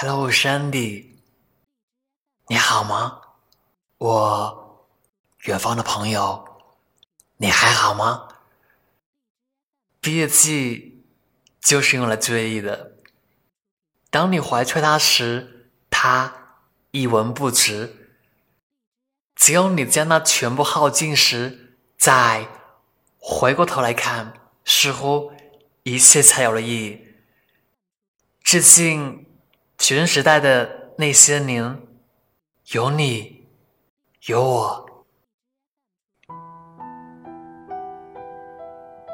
[0.00, 1.18] Hello，山迪，
[2.46, 3.20] 你好吗？
[3.98, 4.86] 我
[5.40, 6.62] 远方的朋友，
[7.38, 8.28] 你还好吗？
[10.00, 11.04] 毕业季
[11.60, 12.92] 就是用来追忆的。
[14.08, 16.60] 当你怀揣它时，它
[16.92, 17.88] 一文不值；
[19.34, 22.46] 只有你将它全部耗尽时，再
[23.18, 24.32] 回过头来看，
[24.64, 25.32] 似乎
[25.82, 27.16] 一切才有了意义。
[28.44, 29.26] 致敬
[29.78, 31.80] 学生时代的那些年，
[32.72, 33.46] 有你，
[34.26, 35.06] 有我。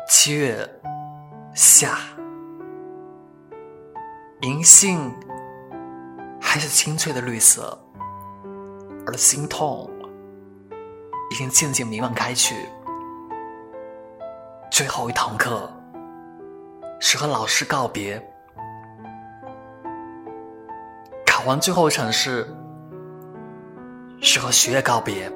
[0.09, 0.69] 七月
[1.55, 1.99] 夏，
[4.41, 5.15] 银杏
[6.41, 7.79] 还是清脆的绿色，
[9.07, 9.89] 而心痛
[11.31, 12.55] 已经渐渐弥漫开去。
[14.73, 15.73] 最后一堂课
[17.01, 18.21] 是和老师告别，
[21.47, 22.47] 完最后一场是
[24.21, 25.31] 是和学业告别，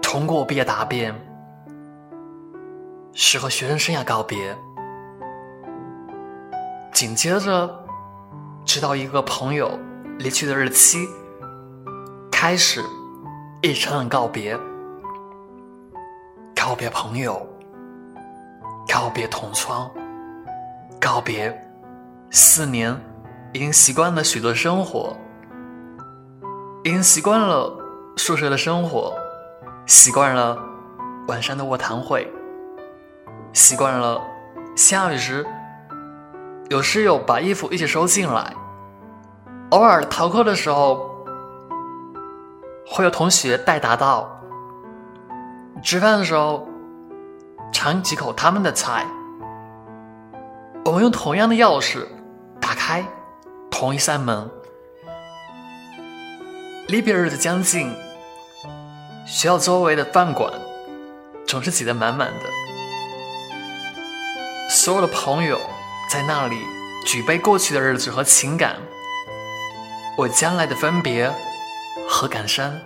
[0.00, 1.14] 通过毕业答辩
[3.12, 4.56] 是和学生生涯告别，
[6.92, 7.84] 紧接着
[8.64, 9.78] 知道一个朋友
[10.18, 11.06] 离去的日期，
[12.32, 12.82] 开始
[13.62, 14.58] 一场场告别。
[16.54, 17.44] 告别朋友，
[18.86, 19.90] 告别同窗，
[21.00, 21.52] 告别
[22.30, 22.94] 四年
[23.52, 25.16] 已经习惯了许多生活，
[26.84, 27.76] 已经习惯了
[28.16, 29.12] 宿舍的生活，
[29.86, 30.56] 习惯了
[31.26, 32.32] 晚上的卧谈会，
[33.52, 34.20] 习惯了
[34.76, 35.44] 下雨时
[36.68, 38.54] 有室友把衣服一起收进来，
[39.70, 41.10] 偶尔逃课的时候
[42.86, 44.30] 会有同学带答到。
[45.82, 46.68] 吃饭的时候，
[47.72, 49.04] 尝几口他们的菜。
[50.84, 52.06] 我们用同样的钥匙
[52.60, 53.04] 打开
[53.80, 54.50] 同一扇门。
[56.88, 57.90] 离别日的将近，
[59.26, 60.52] 学校周围的饭馆
[61.46, 62.44] 总是挤得满满的，
[64.68, 65.58] 所有的朋友
[66.12, 66.58] 在那里
[67.06, 68.76] 举杯过去的日子和情感，
[70.18, 71.32] 我将来的分别
[72.06, 72.78] 和感伤。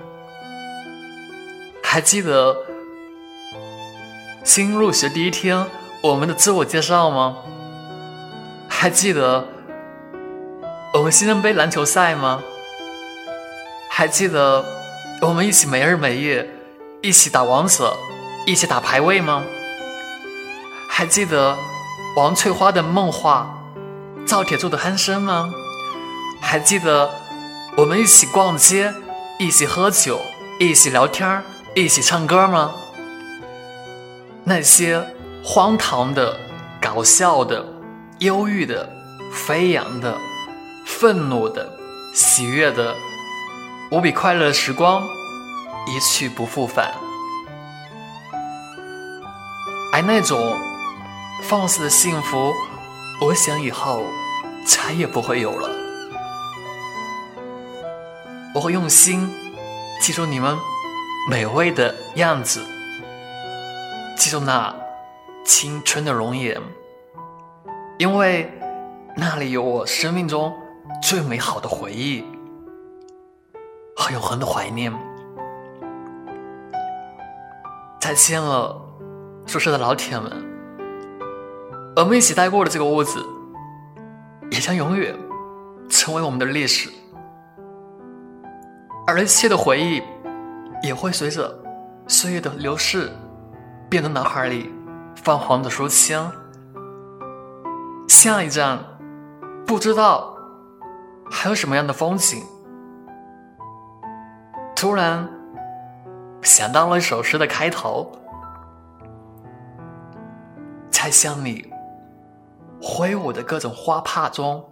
[1.82, 2.56] 还记得。
[4.44, 5.66] 新入学第一天，
[6.03, 7.38] 我们的自我介绍吗？
[8.69, 9.49] 还记得
[10.94, 12.41] 我们新生杯篮球赛吗？
[13.91, 14.65] 还记得
[15.22, 16.49] 我们一起没日没夜，
[17.03, 17.97] 一起打王者，
[18.47, 19.43] 一起打排位吗？
[20.88, 21.59] 还记得
[22.15, 23.59] 王翠花的梦话，
[24.25, 25.53] 赵铁柱的鼾声吗？
[26.41, 27.11] 还记得
[27.76, 28.94] 我们一起逛街，
[29.41, 30.21] 一起喝酒，
[30.61, 31.43] 一起聊天
[31.75, 32.72] 一起唱歌吗？
[34.44, 35.05] 那些
[35.43, 36.38] 荒唐的、
[36.81, 37.66] 搞笑的、
[38.21, 38.88] 忧郁的、
[39.32, 40.16] 飞扬的、
[40.84, 41.77] 愤怒的、
[42.12, 42.95] 喜悦的、
[43.91, 45.03] 无比快乐的时光，
[45.87, 46.95] 一去不复返。
[49.93, 50.59] 而那种
[51.43, 52.53] 放肆的幸福，
[53.21, 54.05] 我想以后
[54.67, 55.71] 再也不会有了。
[58.55, 59.28] 我会用心
[60.00, 60.56] 记住你们
[61.31, 62.61] 美味的样子。
[64.17, 64.75] 记住那
[65.44, 66.61] 青春的容颜，
[67.99, 68.50] 因为
[69.17, 70.53] 那里有我生命中
[71.04, 72.25] 最美好的回忆
[73.94, 74.91] 和永恒的怀念。
[78.00, 78.75] 再见了，
[79.47, 80.32] 宿舍的老铁们，
[81.94, 83.22] 我们一起待过的这个屋子，
[84.50, 85.14] 也将永远
[85.91, 86.88] 成为我们的历史，
[89.06, 90.03] 而一切的回忆
[90.82, 91.54] 也会随着
[92.09, 93.12] 岁月的流逝。
[93.91, 94.72] 变得脑海里
[95.16, 96.32] 泛黄的书签，
[98.09, 98.78] 下一站
[99.66, 100.34] 不知道
[101.34, 102.43] 还有什么样的风景。
[104.77, 105.28] 突然
[106.43, 108.11] 想到了一首诗的开头，
[110.91, 111.69] 在向你
[112.81, 114.65] 挥舞的各种花帕中，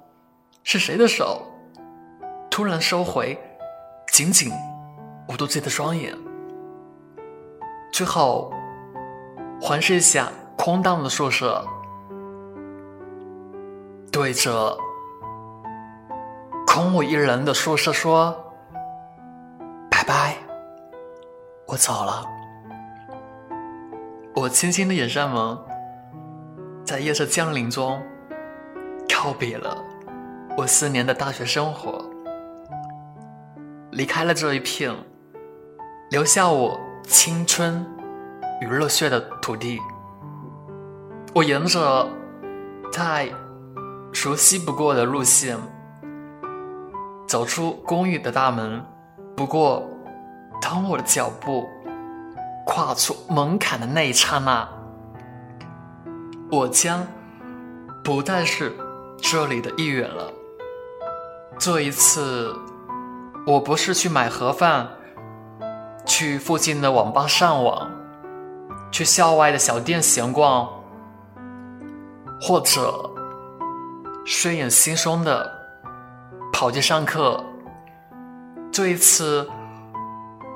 [0.62, 1.42] 是谁的手
[2.48, 3.36] 突然收回，
[4.12, 4.52] 紧紧
[5.28, 6.16] 捂住自己的双眼，
[7.92, 8.52] 最后。
[9.60, 10.28] 环视一下
[10.58, 11.64] 空荡的宿舍，
[14.10, 14.76] 对着
[16.74, 18.34] 空无一人的宿舍说
[19.92, 20.38] ：“拜拜，
[21.66, 22.24] 我走了。”
[24.34, 25.58] 我轻轻的掩上门，
[26.82, 28.02] 在夜色降临中
[29.06, 29.76] 告别了
[30.56, 32.02] 我四年的大学生活，
[33.90, 34.96] 离开了这一片，
[36.08, 37.86] 留下我青春。
[38.62, 39.78] 与热血的土地，
[41.34, 42.08] 我沿着
[42.90, 43.28] 在
[44.12, 45.58] 熟悉不过的路线。
[47.32, 48.84] 走出公寓的大门，
[49.34, 49.82] 不过，
[50.60, 51.66] 当我的脚步
[52.66, 54.68] 跨出门槛的那一刹那，
[56.50, 57.06] 我将
[58.04, 58.76] 不再是
[59.16, 60.30] 这里的一员了。
[61.58, 62.54] 这一次，
[63.46, 64.86] 我不是去买盒饭，
[66.04, 67.90] 去附近的网吧上网，
[68.90, 70.68] 去校外的小店闲逛，
[72.42, 73.10] 或者
[74.26, 75.61] 睡眼惺忪的。
[76.62, 77.44] 跑去上课，
[78.70, 79.50] 这一次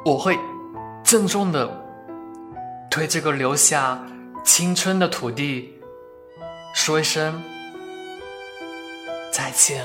[0.05, 0.39] 我会
[1.03, 1.69] 郑重的
[2.89, 4.01] 对这个留下
[4.45, 5.75] 青春的土地
[6.73, 7.43] 说一声
[9.33, 9.85] 再见，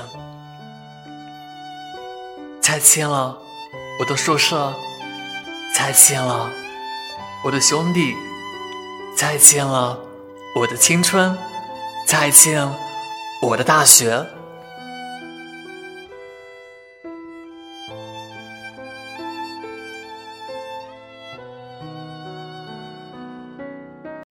[2.60, 3.36] 再见了，
[3.98, 4.72] 我的宿舍，
[5.74, 6.52] 再见了，
[7.44, 8.14] 我的兄弟，
[9.16, 9.98] 再见了，
[10.54, 11.36] 我的青春，
[12.06, 12.64] 再见，
[13.42, 14.24] 我的大学。